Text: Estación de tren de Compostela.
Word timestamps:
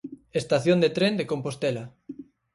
Estación 0.41 0.77
de 0.83 0.89
tren 0.97 1.13
de 1.19 1.29
Compostela. 1.31 1.83